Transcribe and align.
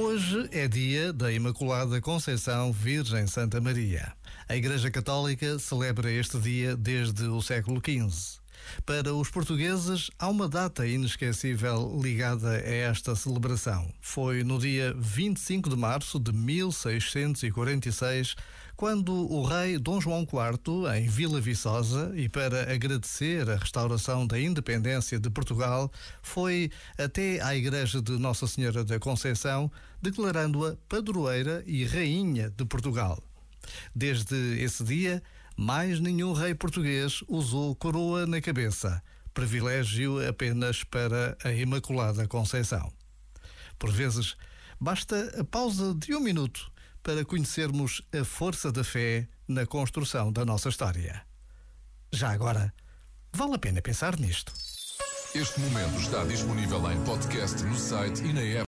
Hoje 0.00 0.48
é 0.52 0.68
dia 0.68 1.12
da 1.12 1.32
Imaculada 1.32 2.00
Conceição 2.00 2.72
Virgem 2.72 3.26
Santa 3.26 3.60
Maria. 3.60 4.12
A 4.48 4.54
Igreja 4.54 4.92
Católica 4.92 5.58
celebra 5.58 6.08
este 6.08 6.38
dia 6.38 6.76
desde 6.76 7.24
o 7.24 7.42
século 7.42 7.82
XV. 7.84 8.38
Para 8.84 9.14
os 9.14 9.30
portugueses, 9.30 10.10
há 10.18 10.28
uma 10.28 10.48
data 10.48 10.84
inesquecível 10.86 11.98
ligada 12.02 12.50
a 12.50 12.58
esta 12.58 13.14
celebração. 13.14 13.88
Foi 14.00 14.42
no 14.42 14.58
dia 14.58 14.92
25 14.98 15.70
de 15.70 15.76
março 15.76 16.18
de 16.18 16.32
1646, 16.32 18.34
quando 18.76 19.12
o 19.12 19.44
rei 19.44 19.76
Dom 19.76 20.00
João 20.00 20.22
IV, 20.22 20.96
em 20.96 21.08
Vila 21.08 21.40
Viçosa, 21.40 22.12
e 22.14 22.28
para 22.28 22.72
agradecer 22.72 23.50
a 23.50 23.56
restauração 23.56 24.24
da 24.24 24.40
independência 24.40 25.18
de 25.18 25.28
Portugal, 25.28 25.90
foi 26.22 26.70
até 26.96 27.42
à 27.42 27.56
igreja 27.56 28.00
de 28.00 28.12
Nossa 28.12 28.46
Senhora 28.46 28.84
da 28.84 29.00
Conceição, 29.00 29.68
declarando-a 30.00 30.76
padroeira 30.88 31.64
e 31.66 31.84
rainha 31.84 32.50
de 32.50 32.64
Portugal. 32.64 33.20
Desde 33.94 34.62
esse 34.62 34.84
dia, 34.84 35.22
mais 35.58 35.98
nenhum 35.98 36.32
rei 36.32 36.54
português 36.54 37.24
usou 37.26 37.74
coroa 37.74 38.24
na 38.28 38.40
cabeça, 38.40 39.02
privilégio 39.34 40.24
apenas 40.28 40.84
para 40.84 41.36
a 41.42 41.50
Imaculada 41.50 42.28
Conceição. 42.28 42.92
Por 43.76 43.90
vezes, 43.90 44.36
basta 44.80 45.34
a 45.36 45.42
pausa 45.42 45.96
de 45.96 46.14
um 46.14 46.20
minuto 46.20 46.70
para 47.02 47.24
conhecermos 47.24 48.00
a 48.12 48.24
força 48.24 48.70
da 48.70 48.84
fé 48.84 49.26
na 49.48 49.66
construção 49.66 50.32
da 50.32 50.44
nossa 50.44 50.68
história. 50.68 51.26
Já 52.12 52.30
agora, 52.30 52.72
vale 53.32 53.56
a 53.56 53.58
pena 53.58 53.82
pensar 53.82 54.16
nisto. 54.16 54.52
Este 55.34 55.58
momento 55.58 55.98
está 55.98 56.24
disponível 56.24 56.88
em 56.92 57.04
podcast 57.04 57.64
no 57.64 57.76
site 57.76 58.22
e 58.22 58.32
na 58.32 58.42
app. 58.42 58.56